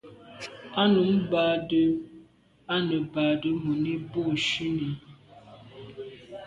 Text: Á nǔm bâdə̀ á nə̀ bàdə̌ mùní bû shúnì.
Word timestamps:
Á 0.81 0.83
nǔm 0.93 1.11
bâdə̀ 1.29 1.87
á 2.73 2.75
nə̀ 2.87 2.99
bàdə̌ 3.13 3.51
mùní 3.63 3.93
bû 4.11 4.21
shúnì. 4.47 4.89